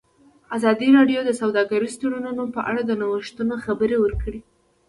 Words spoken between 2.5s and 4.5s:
په اړه د نوښتونو خبر ورکړی.